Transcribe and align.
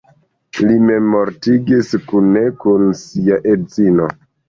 Li 0.61 0.77
memmortigis 0.85 1.93
kune 2.09 2.45
kun 2.67 2.91
sia 3.07 3.43
edzino. 3.57 4.15